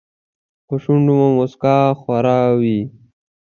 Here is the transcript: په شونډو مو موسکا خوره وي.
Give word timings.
په 0.67 0.73
شونډو 0.83 1.13
مو 1.19 1.27
موسکا 1.37 1.77
خوره 1.99 2.37
وي. 2.59 2.79